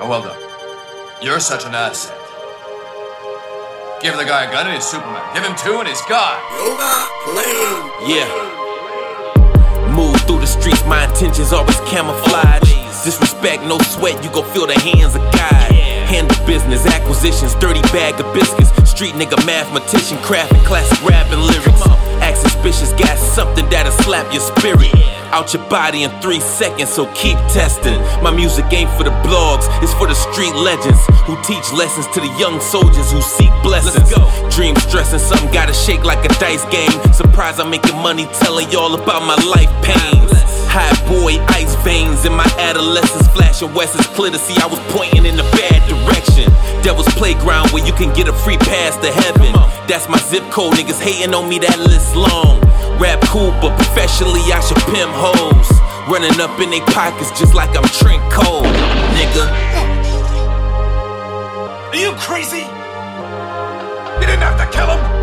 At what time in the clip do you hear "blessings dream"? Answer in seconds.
33.64-34.76